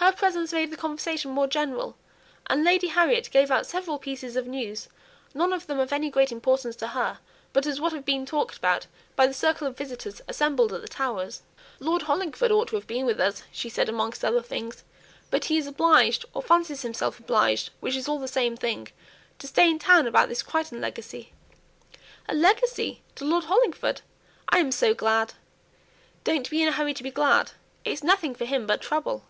[0.00, 1.96] Her presence made the conversation more general,
[2.48, 4.88] and Lady Harriet gave out several pieces of news,
[5.32, 7.18] none of them of any great importance to her,
[7.54, 8.86] but as what had been talked about
[9.16, 11.40] by the circle of visitors assembled at the Towers.
[11.80, 14.84] "Lord Hollingford ought to have been with us," she said, amongst other things;
[15.30, 18.88] "but he is obliged, or fancies himself obliged, which is all the same thing,
[19.38, 21.32] to stay in town about this Crichton legacy!"
[22.28, 23.00] "A legacy?
[23.16, 24.02] To Lord Hollingford?
[24.50, 25.32] I am so glad!"
[26.22, 27.52] "Don't be in a hurry to be glad!
[27.82, 29.24] It's nothing for him but trouble.